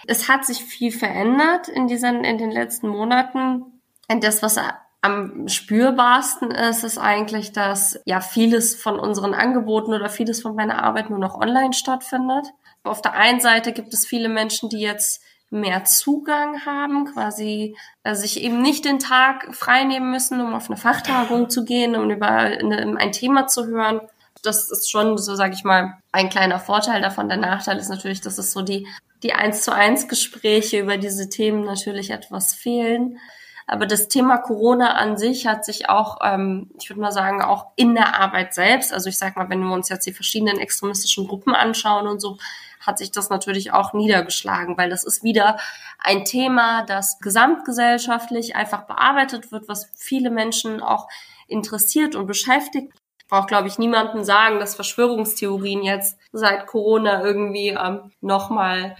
Es 0.08 0.28
hat 0.28 0.44
sich 0.44 0.64
viel 0.64 0.90
verändert 0.90 1.68
in 1.68 1.86
diesen, 1.86 2.24
in 2.24 2.38
den 2.38 2.50
letzten 2.50 2.88
Monaten. 2.88 3.80
Und 4.08 4.24
das, 4.24 4.42
was 4.42 4.58
am 5.04 5.48
spürbarsten 5.48 6.50
ist, 6.50 6.82
ist 6.82 6.96
eigentlich, 6.96 7.52
dass 7.52 8.00
ja 8.06 8.22
vieles 8.22 8.74
von 8.74 8.98
unseren 8.98 9.34
Angeboten 9.34 9.92
oder 9.92 10.08
vieles 10.08 10.40
von 10.40 10.54
meiner 10.54 10.82
Arbeit 10.82 11.10
nur 11.10 11.18
noch 11.18 11.38
online 11.38 11.74
stattfindet. 11.74 12.46
Auf 12.84 13.02
der 13.02 13.12
einen 13.12 13.38
Seite 13.38 13.72
gibt 13.72 13.92
es 13.92 14.06
viele 14.06 14.30
Menschen, 14.30 14.70
die 14.70 14.80
jetzt 14.80 15.22
mehr 15.50 15.84
Zugang 15.84 16.64
haben, 16.64 17.04
quasi 17.04 17.76
äh, 18.02 18.14
sich 18.14 18.42
eben 18.42 18.62
nicht 18.62 18.86
den 18.86 18.98
Tag 18.98 19.54
freinehmen 19.54 20.10
müssen, 20.10 20.40
um 20.40 20.54
auf 20.54 20.70
eine 20.70 20.78
Fachtagung 20.78 21.50
zu 21.50 21.66
gehen, 21.66 21.96
um 21.96 22.10
über 22.10 22.28
ein 22.28 23.12
Thema 23.12 23.46
zu 23.46 23.66
hören. 23.66 24.00
Das 24.42 24.70
ist 24.70 24.90
schon, 24.90 25.18
so 25.18 25.36
sage 25.36 25.52
ich 25.52 25.64
mal, 25.64 25.98
ein 26.12 26.30
kleiner 26.30 26.58
Vorteil 26.58 27.02
davon. 27.02 27.28
Der 27.28 27.36
Nachteil 27.36 27.76
ist 27.76 27.90
natürlich, 27.90 28.22
dass 28.22 28.38
es 28.38 28.52
so 28.52 28.62
die, 28.62 28.88
die 29.22 29.34
eins 29.34 29.62
zu 29.62 29.74
eins 29.74 30.08
Gespräche 30.08 30.80
über 30.80 30.96
diese 30.96 31.28
Themen 31.28 31.62
natürlich 31.64 32.10
etwas 32.10 32.54
fehlen. 32.54 33.18
Aber 33.66 33.86
das 33.86 34.08
Thema 34.08 34.38
Corona 34.38 34.94
an 34.94 35.16
sich 35.16 35.46
hat 35.46 35.64
sich 35.64 35.88
auch, 35.88 36.18
ähm, 36.22 36.70
ich 36.78 36.90
würde 36.90 37.00
mal 37.00 37.12
sagen, 37.12 37.42
auch 37.42 37.68
in 37.76 37.94
der 37.94 38.20
Arbeit 38.20 38.54
selbst, 38.54 38.92
also 38.92 39.08
ich 39.08 39.18
sag 39.18 39.36
mal, 39.36 39.48
wenn 39.48 39.62
wir 39.62 39.72
uns 39.72 39.88
jetzt 39.88 40.06
die 40.06 40.12
verschiedenen 40.12 40.58
extremistischen 40.58 41.26
Gruppen 41.26 41.54
anschauen 41.54 42.06
und 42.06 42.20
so, 42.20 42.36
hat 42.80 42.98
sich 42.98 43.10
das 43.10 43.30
natürlich 43.30 43.72
auch 43.72 43.94
niedergeschlagen, 43.94 44.76
weil 44.76 44.90
das 44.90 45.04
ist 45.04 45.22
wieder 45.22 45.58
ein 45.98 46.24
Thema, 46.24 46.84
das 46.84 47.18
gesamtgesellschaftlich 47.20 48.56
einfach 48.56 48.82
bearbeitet 48.86 49.52
wird, 49.52 49.68
was 49.68 49.90
viele 49.96 50.30
Menschen 50.30 50.82
auch 50.82 51.08
interessiert 51.48 52.14
und 52.14 52.26
beschäftigt. 52.26 52.92
Ich 53.18 53.26
brauche, 53.28 53.46
glaube 53.46 53.68
ich, 53.68 53.78
niemandem 53.78 54.22
sagen, 54.22 54.58
dass 54.58 54.74
Verschwörungstheorien 54.74 55.82
jetzt 55.82 56.18
seit 56.32 56.66
Corona 56.66 57.24
irgendwie 57.24 57.68
ähm, 57.68 58.12
nochmal 58.20 58.96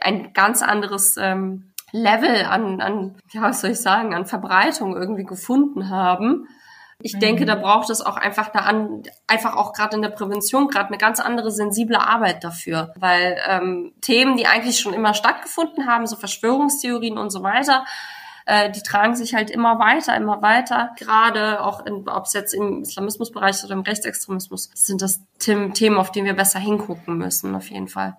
ein 0.00 0.32
ganz 0.32 0.62
anderes 0.62 1.16
ähm, 1.18 1.74
Level 1.92 2.44
an, 2.44 2.80
an, 2.80 3.16
ja, 3.32 3.42
was 3.42 3.60
soll 3.60 3.70
ich 3.70 3.80
sagen, 3.80 4.14
an 4.14 4.26
Verbreitung 4.26 4.96
irgendwie 4.96 5.24
gefunden 5.24 5.90
haben. 5.90 6.48
Ich 7.00 7.14
mhm. 7.14 7.20
denke, 7.20 7.44
da 7.44 7.54
braucht 7.54 7.90
es 7.90 8.00
auch 8.00 8.16
einfach 8.16 8.52
eine 8.52 8.64
an, 8.64 9.02
einfach 9.26 9.54
auch 9.54 9.72
gerade 9.72 9.96
in 9.96 10.02
der 10.02 10.08
Prävention 10.08 10.68
gerade 10.68 10.88
eine 10.88 10.98
ganz 10.98 11.20
andere 11.20 11.50
sensible 11.50 11.98
Arbeit 11.98 12.42
dafür, 12.42 12.92
weil 12.96 13.38
ähm, 13.48 13.92
Themen, 14.00 14.36
die 14.36 14.46
eigentlich 14.46 14.80
schon 14.80 14.94
immer 14.94 15.14
stattgefunden 15.14 15.86
haben, 15.86 16.06
so 16.06 16.16
Verschwörungstheorien 16.16 17.16
und 17.16 17.30
so 17.30 17.42
weiter, 17.42 17.84
äh, 18.46 18.70
die 18.70 18.82
tragen 18.82 19.14
sich 19.14 19.34
halt 19.34 19.50
immer 19.50 19.78
weiter, 19.78 20.16
immer 20.16 20.42
weiter. 20.42 20.90
Gerade 20.98 21.62
auch, 21.62 21.84
ob 22.06 22.24
es 22.24 22.32
jetzt 22.32 22.52
im 22.52 22.82
Islamismusbereich 22.82 23.62
oder 23.62 23.74
im 23.74 23.82
Rechtsextremismus 23.82 24.70
sind 24.74 25.00
das 25.00 25.22
Themen, 25.38 25.98
auf 25.98 26.10
die 26.10 26.24
wir 26.24 26.34
besser 26.34 26.58
hingucken 26.58 27.16
müssen, 27.18 27.54
auf 27.54 27.70
jeden 27.70 27.88
Fall. 27.88 28.16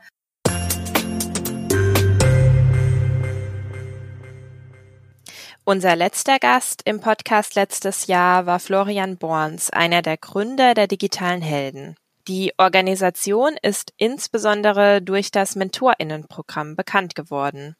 Unser 5.69 5.95
letzter 5.95 6.39
Gast 6.39 6.81
im 6.85 6.99
Podcast 6.99 7.53
letztes 7.53 8.07
Jahr 8.07 8.47
war 8.47 8.59
Florian 8.59 9.17
Borns, 9.17 9.69
einer 9.69 10.01
der 10.01 10.17
Gründer 10.17 10.73
der 10.73 10.87
digitalen 10.87 11.43
Helden. 11.43 11.95
Die 12.27 12.53
Organisation 12.57 13.55
ist 13.61 13.93
insbesondere 13.97 14.99
durch 14.99 15.29
das 15.29 15.55
Mentorinnenprogramm 15.55 16.75
bekannt 16.75 17.13
geworden. 17.13 17.75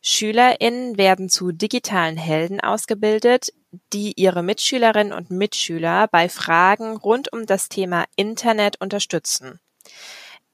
Schülerinnen 0.00 0.98
werden 0.98 1.28
zu 1.28 1.50
digitalen 1.50 2.16
Helden 2.16 2.60
ausgebildet, 2.60 3.52
die 3.92 4.12
ihre 4.14 4.44
Mitschülerinnen 4.44 5.12
und 5.12 5.32
Mitschüler 5.32 6.06
bei 6.06 6.28
Fragen 6.28 6.96
rund 6.96 7.32
um 7.32 7.44
das 7.44 7.68
Thema 7.68 8.04
Internet 8.14 8.80
unterstützen. 8.80 9.58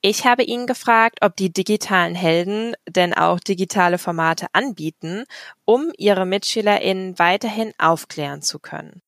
Ich 0.04 0.26
habe 0.26 0.42
ihn 0.42 0.66
gefragt, 0.66 1.18
ob 1.22 1.36
die 1.36 1.52
digitalen 1.52 2.16
Helden 2.16 2.74
denn 2.88 3.14
auch 3.14 3.38
digitale 3.38 3.98
Formate 3.98 4.46
anbieten, 4.52 5.24
um 5.64 5.92
ihre 5.96 6.26
MitschülerInnen 6.26 7.18
weiterhin 7.20 7.72
aufklären 7.78 8.42
zu 8.42 8.58
können. 8.58 9.02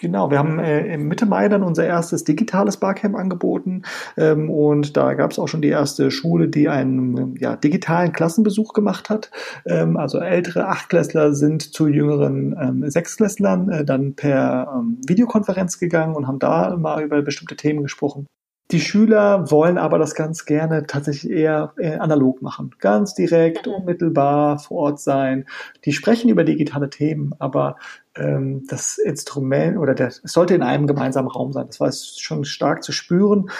Genau, 0.00 0.30
wir 0.30 0.38
haben 0.38 0.60
äh, 0.60 0.94
im 0.94 1.08
Mitte 1.08 1.26
Mai 1.26 1.48
dann 1.48 1.64
unser 1.64 1.84
erstes 1.84 2.22
digitales 2.22 2.76
Barcamp 2.76 3.16
angeboten 3.16 3.82
ähm, 4.16 4.48
und 4.48 4.96
da 4.96 5.14
gab 5.14 5.32
es 5.32 5.40
auch 5.40 5.48
schon 5.48 5.60
die 5.60 5.70
erste 5.70 6.12
Schule, 6.12 6.46
die 6.46 6.68
einen 6.68 7.34
ja, 7.34 7.56
digitalen 7.56 8.12
Klassenbesuch 8.12 8.74
gemacht 8.74 9.10
hat. 9.10 9.32
Ähm, 9.66 9.96
also 9.96 10.20
ältere 10.20 10.68
Achtklässler 10.68 11.34
sind 11.34 11.74
zu 11.74 11.88
jüngeren 11.88 12.56
ähm, 12.60 12.88
Sechsklässlern 12.88 13.70
äh, 13.70 13.84
dann 13.84 14.14
per 14.14 14.72
ähm, 14.72 15.00
Videokonferenz 15.04 15.80
gegangen 15.80 16.14
und 16.14 16.28
haben 16.28 16.38
da 16.38 16.76
mal 16.76 17.02
über 17.02 17.20
bestimmte 17.22 17.56
Themen 17.56 17.82
gesprochen. 17.82 18.28
Die 18.70 18.80
Schüler 18.80 19.50
wollen 19.50 19.78
aber 19.78 19.98
das 19.98 20.14
ganz 20.14 20.44
gerne 20.44 20.86
tatsächlich 20.86 21.32
eher, 21.32 21.72
eher 21.78 22.02
analog 22.02 22.42
machen. 22.42 22.74
Ganz 22.80 23.14
direkt, 23.14 23.66
mhm. 23.66 23.72
unmittelbar 23.72 24.58
vor 24.58 24.76
Ort 24.78 25.00
sein. 25.00 25.46
Die 25.86 25.92
sprechen 25.92 26.28
über 26.28 26.44
digitale 26.44 26.90
Themen, 26.90 27.34
aber 27.38 27.76
ähm, 28.18 28.64
das 28.68 28.98
Instrument 28.98 29.78
oder 29.78 29.94
der, 29.94 30.08
es 30.08 30.20
sollte 30.24 30.54
in 30.54 30.62
einem 30.62 30.86
gemeinsamen 30.86 31.28
Raum 31.28 31.52
sein. 31.52 31.66
Das 31.66 31.80
war 31.80 31.92
schon 31.92 32.44
stark 32.44 32.82
zu 32.82 32.92
spüren. 32.92 33.50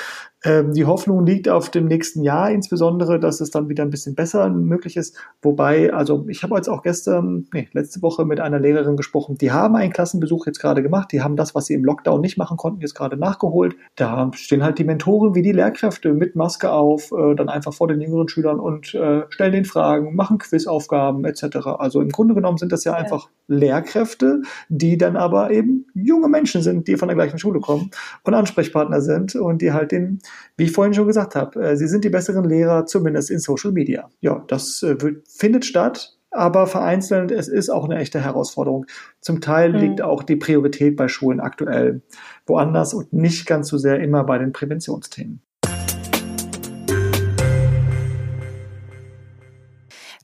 Ähm, 0.44 0.72
die 0.72 0.84
Hoffnung 0.84 1.26
liegt 1.26 1.48
auf 1.48 1.68
dem 1.68 1.86
nächsten 1.86 2.22
Jahr, 2.22 2.50
insbesondere, 2.50 3.18
dass 3.18 3.40
es 3.40 3.50
dann 3.50 3.68
wieder 3.68 3.82
ein 3.82 3.90
bisschen 3.90 4.14
besser 4.14 4.48
möglich 4.50 4.96
ist. 4.96 5.16
Wobei, 5.42 5.92
also 5.92 6.26
ich 6.28 6.44
habe 6.44 6.54
jetzt 6.54 6.68
auch 6.68 6.82
gestern, 6.82 7.48
nee, 7.52 7.68
letzte 7.72 8.02
Woche 8.02 8.24
mit 8.24 8.38
einer 8.38 8.60
Lehrerin 8.60 8.96
gesprochen, 8.96 9.36
die 9.36 9.50
haben 9.50 9.74
einen 9.74 9.92
Klassenbesuch 9.92 10.46
jetzt 10.46 10.60
gerade 10.60 10.82
gemacht, 10.82 11.10
die 11.10 11.22
haben 11.22 11.34
das, 11.34 11.56
was 11.56 11.66
sie 11.66 11.74
im 11.74 11.84
Lockdown 11.84 12.20
nicht 12.20 12.38
machen 12.38 12.56
konnten, 12.56 12.80
jetzt 12.82 12.94
gerade 12.94 13.16
nachgeholt. 13.16 13.74
Da 13.96 14.30
stehen 14.34 14.62
halt 14.62 14.78
die 14.78 14.84
Mentoren 14.84 15.34
wie 15.34 15.42
die 15.42 15.52
Lehrkräfte 15.52 16.12
mit 16.12 16.36
Maske 16.36 16.70
auf, 16.70 17.10
äh, 17.10 17.34
dann 17.34 17.48
einfach 17.48 17.74
vor 17.74 17.88
den 17.88 18.00
jüngeren 18.00 18.28
Schülern 18.28 18.60
und 18.60 18.94
äh, 18.94 19.22
stellen 19.30 19.52
den 19.52 19.64
Fragen, 19.64 20.14
machen 20.14 20.38
Quizaufgaben 20.38 21.24
etc. 21.24 21.66
Also 21.78 22.00
im 22.00 22.10
Grunde 22.10 22.34
genommen 22.34 22.58
sind 22.58 22.70
das 22.70 22.84
ja, 22.84 22.92
ja 22.92 22.98
einfach 22.98 23.28
Lehrkräfte, 23.48 24.42
die 24.68 24.98
dann 24.98 25.16
aber 25.16 25.50
eben 25.50 25.86
junge 25.94 26.28
Menschen 26.28 26.62
sind, 26.62 26.88
die 26.88 26.96
von 26.96 27.08
der 27.08 27.16
gleichen 27.16 27.38
Schule 27.38 27.60
kommen 27.60 27.90
und 28.24 28.34
Ansprechpartner 28.34 29.00
sind 29.00 29.34
und 29.34 29.62
die 29.62 29.72
halt 29.72 29.92
den 29.92 30.20
wie 30.56 30.64
ich 30.64 30.72
vorhin 30.72 30.94
schon 30.94 31.06
gesagt 31.06 31.34
habe, 31.34 31.60
äh, 31.62 31.76
sie 31.76 31.88
sind 31.88 32.04
die 32.04 32.10
besseren 32.10 32.44
Lehrer, 32.44 32.86
zumindest 32.86 33.30
in 33.30 33.38
Social 33.38 33.72
Media. 33.72 34.10
Ja, 34.20 34.44
das 34.48 34.82
äh, 34.82 34.96
findet 35.28 35.64
statt, 35.64 36.18
aber 36.30 36.66
vereinzelt, 36.66 37.30
es 37.30 37.48
ist 37.48 37.70
auch 37.70 37.84
eine 37.84 37.96
echte 37.96 38.20
Herausforderung. 38.20 38.86
Zum 39.20 39.40
Teil 39.40 39.72
mhm. 39.72 39.78
liegt 39.78 40.02
auch 40.02 40.22
die 40.22 40.36
Priorität 40.36 40.96
bei 40.96 41.08
Schulen 41.08 41.40
aktuell 41.40 42.02
woanders 42.46 42.92
und 42.92 43.12
nicht 43.12 43.46
ganz 43.46 43.68
so 43.68 43.78
sehr 43.78 44.00
immer 44.00 44.24
bei 44.24 44.38
den 44.38 44.52
Präventionsthemen. 44.52 45.40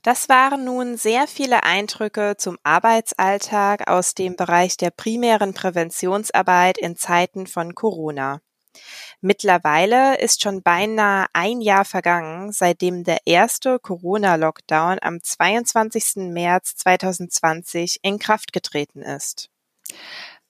Das 0.05 0.29
waren 0.29 0.65
nun 0.65 0.97
sehr 0.97 1.25
viele 1.25 1.63
Eindrücke 1.63 2.35
zum 2.37 2.59
Arbeitsalltag 2.61 3.89
aus 3.89 4.13
dem 4.13 4.35
Bereich 4.35 4.77
der 4.77 4.91
primären 4.91 5.55
Präventionsarbeit 5.55 6.77
in 6.77 6.95
Zeiten 6.95 7.47
von 7.47 7.73
Corona. 7.73 8.39
Mittlerweile 9.21 10.19
ist 10.19 10.43
schon 10.43 10.61
beinahe 10.61 11.25
ein 11.33 11.59
Jahr 11.59 11.85
vergangen, 11.85 12.51
seitdem 12.51 13.03
der 13.03 13.17
erste 13.25 13.79
Corona-Lockdown 13.79 14.99
am 15.01 15.23
22. 15.23 16.31
März 16.31 16.75
2020 16.75 18.01
in 18.03 18.19
Kraft 18.19 18.53
getreten 18.53 19.01
ist. 19.01 19.49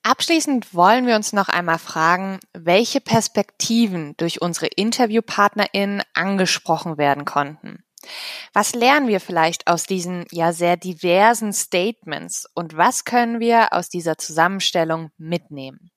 Abschließend 0.04 0.74
wollen 0.74 1.08
wir 1.08 1.16
uns 1.16 1.32
noch 1.32 1.48
einmal 1.48 1.80
fragen, 1.80 2.42
welche 2.52 3.00
Perspektiven 3.00 4.18
durch 4.18 4.42
unsere 4.42 4.68
InterviewpartnerInnen 4.68 6.04
angesprochen 6.14 6.98
werden 6.98 7.24
konnten. 7.24 7.86
Was 8.54 8.76
lernen 8.76 9.08
wir 9.08 9.20
vielleicht 9.20 9.68
aus 9.68 9.84
diesen 9.84 10.26
ja 10.32 10.54
sehr 10.54 10.78
diversen 10.78 11.54
Statements 11.54 12.46
und 12.54 12.78
was 12.78 13.06
können 13.06 13.40
wir 13.40 13.74
aus 13.74 13.90
dieser 13.90 14.18
Zusammenstellung 14.18 15.12
mitnehmen? 15.18 15.92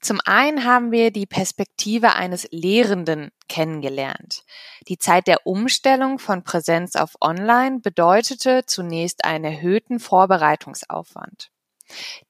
Zum 0.00 0.20
einen 0.24 0.64
haben 0.64 0.92
wir 0.92 1.10
die 1.10 1.26
Perspektive 1.26 2.14
eines 2.14 2.46
Lehrenden 2.50 3.30
kennengelernt. 3.48 4.44
Die 4.88 4.98
Zeit 4.98 5.26
der 5.26 5.46
Umstellung 5.46 6.18
von 6.18 6.44
Präsenz 6.44 6.96
auf 6.96 7.14
Online 7.20 7.80
bedeutete 7.80 8.64
zunächst 8.66 9.24
einen 9.24 9.44
erhöhten 9.44 9.98
Vorbereitungsaufwand. 9.98 11.50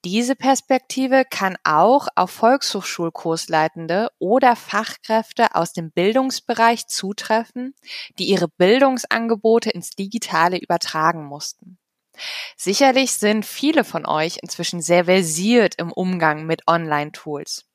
Diese 0.04 0.36
Perspektive 0.36 1.24
kann 1.28 1.56
auch 1.64 2.08
auf 2.14 2.30
Volkshochschulkursleitende 2.30 4.10
oder 4.18 4.56
Fachkräfte 4.56 5.54
aus 5.54 5.72
dem 5.72 5.90
Bildungsbereich 5.90 6.86
zutreffen, 6.86 7.74
die 8.18 8.26
ihre 8.26 8.48
Bildungsangebote 8.48 9.70
ins 9.70 9.90
Digitale 9.90 10.58
übertragen 10.58 11.24
mussten. 11.24 11.78
Sicherlich 12.56 13.12
sind 13.12 13.44
viele 13.44 13.84
von 13.84 14.06
euch 14.06 14.38
inzwischen 14.42 14.80
sehr 14.80 15.04
versiert 15.04 15.74
im 15.78 15.92
Umgang 15.92 16.46
mit 16.46 16.66
Online-Tools. 16.66 17.66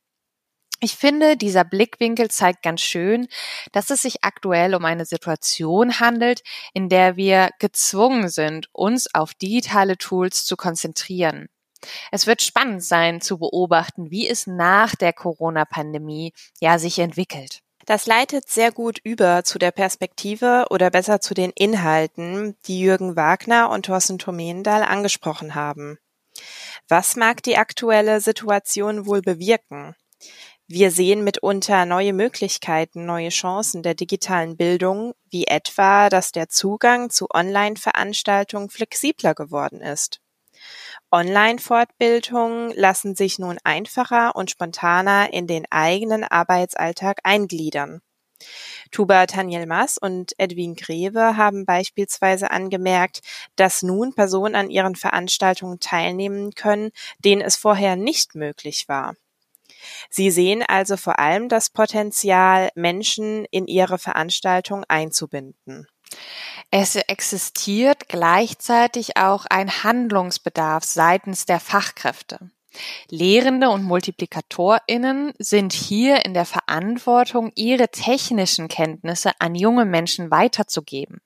Ich 0.83 0.95
finde, 0.95 1.37
dieser 1.37 1.63
Blickwinkel 1.63 2.31
zeigt 2.31 2.63
ganz 2.63 2.81
schön, 2.81 3.27
dass 3.71 3.91
es 3.91 4.01
sich 4.01 4.23
aktuell 4.23 4.73
um 4.73 4.83
eine 4.83 5.05
Situation 5.05 5.99
handelt, 5.99 6.41
in 6.73 6.89
der 6.89 7.17
wir 7.17 7.51
gezwungen 7.59 8.29
sind, 8.29 8.67
uns 8.71 9.13
auf 9.13 9.35
digitale 9.35 9.97
Tools 9.97 10.43
zu 10.43 10.57
konzentrieren. 10.57 11.49
Es 12.11 12.27
wird 12.27 12.41
spannend 12.41 12.83
sein 12.83 13.21
zu 13.21 13.37
beobachten, 13.37 14.11
wie 14.11 14.27
es 14.27 14.47
nach 14.47 14.95
der 14.95 15.13
Corona-Pandemie 15.13 16.33
ja 16.59 16.79
sich 16.79 16.99
entwickelt. 16.99 17.61
Das 17.85 18.05
leitet 18.05 18.47
sehr 18.47 18.71
gut 18.71 18.99
über 19.03 19.43
zu 19.43 19.57
der 19.57 19.71
Perspektive 19.71 20.65
oder 20.69 20.91
besser 20.91 21.19
zu 21.19 21.33
den 21.33 21.51
Inhalten, 21.55 22.55
die 22.67 22.79
Jürgen 22.79 23.15
Wagner 23.15 23.69
und 23.69 23.87
Thorsten 23.87 24.19
Tomendahl 24.19 24.83
angesprochen 24.83 25.55
haben. 25.55 25.97
Was 26.87 27.15
mag 27.15 27.41
die 27.43 27.57
aktuelle 27.57 28.21
Situation 28.21 29.05
wohl 29.05 29.21
bewirken? 29.21 29.95
Wir 30.67 30.89
sehen 30.91 31.25
mitunter 31.25 31.85
neue 31.85 32.13
Möglichkeiten, 32.13 33.05
neue 33.05 33.27
Chancen 33.27 33.83
der 33.83 33.93
digitalen 33.93 34.55
Bildung, 34.55 35.13
wie 35.29 35.45
etwa, 35.45 36.09
dass 36.09 36.31
der 36.31 36.47
Zugang 36.47 37.09
zu 37.09 37.27
Online-Veranstaltungen 37.29 38.69
flexibler 38.69 39.33
geworden 39.35 39.81
ist. 39.81 40.20
Online-Fortbildungen 41.11 42.71
lassen 42.75 43.15
sich 43.15 43.39
nun 43.39 43.57
einfacher 43.63 44.35
und 44.35 44.51
spontaner 44.51 45.33
in 45.33 45.47
den 45.47 45.65
eigenen 45.69 46.23
Arbeitsalltag 46.23 47.19
eingliedern. 47.23 48.01
Tuba 48.91 49.25
Tanjelmas 49.25 49.97
und 49.97 50.33
Edwin 50.37 50.75
Greve 50.75 51.37
haben 51.37 51.65
beispielsweise 51.65 52.51
angemerkt, 52.51 53.21
dass 53.55 53.83
nun 53.83 54.13
Personen 54.13 54.55
an 54.55 54.69
ihren 54.69 54.95
Veranstaltungen 54.95 55.79
teilnehmen 55.79 56.53
können, 56.55 56.91
denen 57.19 57.41
es 57.41 57.55
vorher 57.55 57.95
nicht 57.95 58.35
möglich 58.35 58.87
war. 58.87 59.15
Sie 60.09 60.31
sehen 60.31 60.63
also 60.67 60.97
vor 60.97 61.19
allem 61.19 61.49
das 61.49 61.69
Potenzial, 61.69 62.69
Menschen 62.75 63.45
in 63.51 63.67
ihre 63.67 63.97
Veranstaltung 63.97 64.83
einzubinden. 64.87 65.87
Es 66.73 66.95
existiert 66.95 68.07
gleichzeitig 68.07 69.17
auch 69.17 69.45
ein 69.49 69.83
Handlungsbedarf 69.83 70.85
seitens 70.85 71.45
der 71.45 71.59
Fachkräfte. 71.59 72.49
Lehrende 73.09 73.69
und 73.69 73.83
Multiplikatorinnen 73.83 75.33
sind 75.37 75.73
hier 75.73 76.25
in 76.25 76.33
der 76.33 76.45
Verantwortung, 76.45 77.51
ihre 77.55 77.89
technischen 77.89 78.69
Kenntnisse 78.69 79.33
an 79.39 79.53
junge 79.53 79.83
Menschen 79.83 80.31
weiterzugeben. 80.31 81.19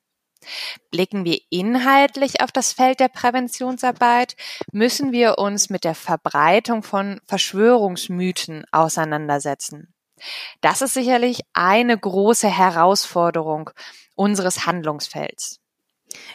Blicken 0.89 1.25
wir 1.25 1.39
inhaltlich 1.51 2.41
auf 2.41 2.51
das 2.51 2.73
Feld 2.73 2.99
der 2.99 3.10
Präventionsarbeit, 3.10 4.36
müssen 4.71 5.12
wir 5.12 5.38
uns 5.38 5.69
mit 5.69 5.84
der 5.84 5.95
Verbreitung 5.95 6.81
von 6.81 7.21
Verschwörungsmythen 7.27 8.65
auseinandersetzen. 8.71 9.93
Das 10.62 10.81
ist 10.81 10.93
sicherlich 10.93 11.41
eine 11.53 11.97
große 11.97 12.47
Herausforderung 12.47 13.71
unseres 14.15 14.65
Handlungsfelds. 14.65 15.60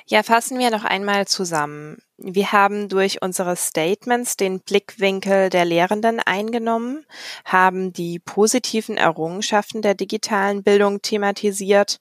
Ja, 0.06 0.22
fassen 0.22 0.58
wir 0.58 0.70
noch 0.70 0.84
einmal 0.84 1.26
zusammen. 1.26 1.98
Wir 2.18 2.52
haben 2.52 2.88
durch 2.88 3.22
unsere 3.22 3.56
Statements 3.56 4.36
den 4.36 4.60
Blickwinkel 4.60 5.48
der 5.48 5.64
Lehrenden 5.64 6.20
eingenommen, 6.20 7.06
haben 7.44 7.92
die 7.92 8.18
positiven 8.18 8.96
Errungenschaften 8.96 9.80
der 9.80 9.94
digitalen 9.94 10.62
Bildung 10.62 11.00
thematisiert 11.00 11.98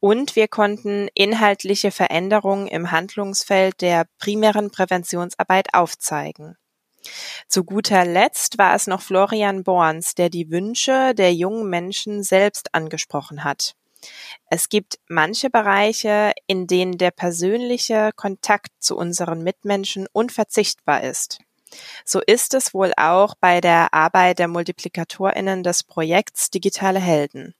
und 0.00 0.36
wir 0.36 0.48
konnten 0.48 1.08
inhaltliche 1.14 1.90
Veränderungen 1.90 2.68
im 2.68 2.92
Handlungsfeld 2.92 3.80
der 3.80 4.06
primären 4.18 4.70
Präventionsarbeit 4.70 5.74
aufzeigen. 5.74 6.56
Zu 7.48 7.64
guter 7.64 8.04
Letzt 8.04 8.58
war 8.58 8.74
es 8.74 8.86
noch 8.86 9.02
Florian 9.02 9.64
Borns, 9.64 10.14
der 10.14 10.30
die 10.30 10.50
Wünsche 10.50 11.14
der 11.14 11.34
jungen 11.34 11.68
Menschen 11.68 12.22
selbst 12.22 12.74
angesprochen 12.74 13.44
hat. 13.44 13.74
Es 14.50 14.68
gibt 14.68 14.98
manche 15.08 15.50
Bereiche, 15.50 16.32
in 16.46 16.66
denen 16.66 16.98
der 16.98 17.10
persönliche 17.10 18.10
Kontakt 18.16 18.70
zu 18.78 18.96
unseren 18.96 19.42
Mitmenschen 19.42 20.06
unverzichtbar 20.12 21.02
ist. 21.02 21.40
So 22.04 22.20
ist 22.20 22.54
es 22.54 22.72
wohl 22.72 22.92
auch 22.96 23.34
bei 23.40 23.60
der 23.60 23.92
Arbeit 23.92 24.38
der 24.38 24.48
Multiplikatorinnen 24.48 25.62
des 25.62 25.82
Projekts 25.82 26.50
Digitale 26.50 26.98
Helden. 26.98 27.54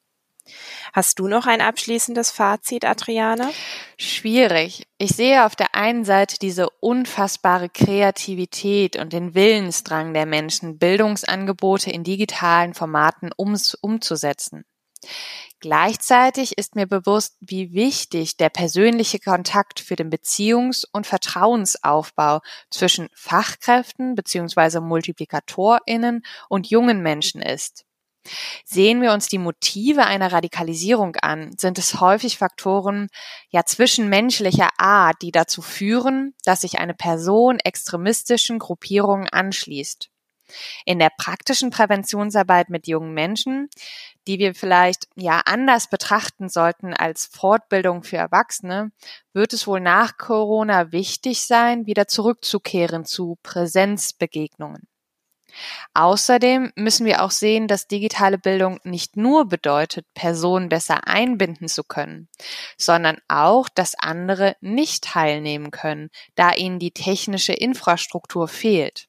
Hast 0.94 1.18
du 1.18 1.28
noch 1.28 1.46
ein 1.46 1.60
abschließendes 1.60 2.30
Fazit, 2.30 2.86
Adriane? 2.86 3.50
Schwierig. 3.98 4.86
Ich 4.96 5.10
sehe 5.10 5.44
auf 5.44 5.56
der 5.56 5.74
einen 5.74 6.06
Seite 6.06 6.38
diese 6.40 6.70
unfassbare 6.80 7.68
Kreativität 7.68 8.96
und 8.96 9.12
den 9.12 9.34
Willensdrang 9.34 10.14
der 10.14 10.24
Menschen, 10.24 10.78
Bildungsangebote 10.78 11.90
in 11.90 12.02
digitalen 12.02 12.72
Formaten 12.72 13.30
umzusetzen. 13.36 14.64
Gleichzeitig 15.60 16.56
ist 16.56 16.76
mir 16.76 16.86
bewusst, 16.86 17.36
wie 17.40 17.72
wichtig 17.72 18.36
der 18.36 18.48
persönliche 18.48 19.18
Kontakt 19.18 19.80
für 19.80 19.96
den 19.96 20.10
Beziehungs- 20.10 20.86
und 20.92 21.06
Vertrauensaufbau 21.06 22.40
zwischen 22.70 23.08
Fachkräften 23.12 24.14
bzw. 24.14 24.80
Multiplikatorinnen 24.80 26.22
und 26.48 26.70
jungen 26.70 27.02
Menschen 27.02 27.42
ist. 27.42 27.84
Sehen 28.64 29.00
wir 29.02 29.12
uns 29.12 29.26
die 29.28 29.38
Motive 29.38 30.04
einer 30.04 30.32
Radikalisierung 30.32 31.16
an, 31.16 31.50
sind 31.56 31.78
es 31.78 32.00
häufig 32.00 32.38
Faktoren 32.38 33.08
ja 33.48 33.64
zwischenmenschlicher 33.64 34.68
Art, 34.76 35.22
die 35.22 35.32
dazu 35.32 35.62
führen, 35.62 36.34
dass 36.44 36.60
sich 36.60 36.78
eine 36.78 36.94
Person 36.94 37.58
extremistischen 37.58 38.58
Gruppierungen 38.58 39.28
anschließt. 39.28 40.10
In 40.86 40.98
der 40.98 41.10
praktischen 41.16 41.70
Präventionsarbeit 41.70 42.70
mit 42.70 42.86
jungen 42.86 43.12
Menschen 43.12 43.68
die 44.28 44.38
wir 44.38 44.54
vielleicht 44.54 45.08
ja 45.16 45.40
anders 45.46 45.88
betrachten 45.88 46.50
sollten 46.50 46.92
als 46.92 47.26
Fortbildung 47.26 48.02
für 48.04 48.18
Erwachsene, 48.18 48.92
wird 49.32 49.54
es 49.54 49.66
wohl 49.66 49.80
nach 49.80 50.18
Corona 50.18 50.92
wichtig 50.92 51.42
sein, 51.42 51.86
wieder 51.86 52.06
zurückzukehren 52.08 53.06
zu 53.06 53.38
Präsenzbegegnungen. 53.42 54.86
Außerdem 55.94 56.72
müssen 56.76 57.06
wir 57.06 57.22
auch 57.22 57.30
sehen, 57.30 57.68
dass 57.68 57.86
digitale 57.86 58.38
Bildung 58.38 58.78
nicht 58.84 59.16
nur 59.16 59.48
bedeutet, 59.48 60.06
Personen 60.12 60.68
besser 60.68 61.08
einbinden 61.08 61.68
zu 61.68 61.82
können, 61.84 62.28
sondern 62.76 63.18
auch, 63.28 63.68
dass 63.70 63.94
andere 63.94 64.56
nicht 64.60 65.04
teilnehmen 65.04 65.70
können, 65.70 66.10
da 66.34 66.52
ihnen 66.52 66.78
die 66.78 66.92
technische 66.92 67.54
Infrastruktur 67.54 68.46
fehlt. 68.46 69.07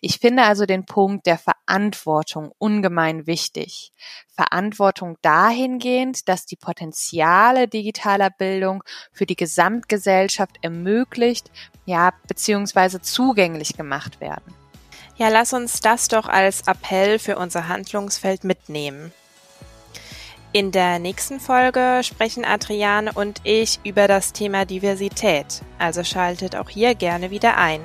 Ich 0.00 0.18
finde 0.18 0.44
also 0.44 0.66
den 0.66 0.86
Punkt 0.86 1.26
der 1.26 1.38
Verantwortung 1.38 2.52
ungemein 2.58 3.26
wichtig. 3.26 3.92
Verantwortung 4.34 5.16
dahingehend, 5.22 6.28
dass 6.28 6.46
die 6.46 6.56
Potenziale 6.56 7.68
digitaler 7.68 8.30
Bildung 8.30 8.84
für 9.12 9.26
die 9.26 9.36
Gesamtgesellschaft 9.36 10.58
ermöglicht, 10.62 11.50
ja, 11.84 12.12
beziehungsweise 12.28 13.00
zugänglich 13.00 13.76
gemacht 13.76 14.20
werden. 14.20 14.54
Ja, 15.16 15.28
lass 15.28 15.52
uns 15.52 15.80
das 15.80 16.08
doch 16.08 16.28
als 16.28 16.68
Appell 16.68 17.18
für 17.18 17.36
unser 17.36 17.68
Handlungsfeld 17.68 18.44
mitnehmen. 18.44 19.12
In 20.52 20.72
der 20.72 20.98
nächsten 20.98 21.40
Folge 21.40 22.00
sprechen 22.02 22.44
Adriane 22.44 23.12
und 23.12 23.40
ich 23.44 23.80
über 23.84 24.08
das 24.08 24.32
Thema 24.32 24.64
Diversität, 24.64 25.62
also 25.78 26.04
schaltet 26.04 26.56
auch 26.56 26.70
hier 26.70 26.94
gerne 26.94 27.30
wieder 27.30 27.56
ein. 27.56 27.80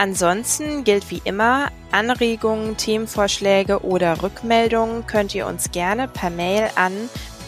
Ansonsten 0.00 0.82
gilt 0.82 1.08
wie 1.10 1.20
immer, 1.24 1.70
Anregungen, 1.92 2.78
Themenvorschläge 2.78 3.84
oder 3.84 4.22
Rückmeldungen 4.22 5.06
könnt 5.06 5.34
ihr 5.34 5.46
uns 5.46 5.72
gerne 5.72 6.08
per 6.08 6.30
Mail 6.30 6.70
an 6.74 6.94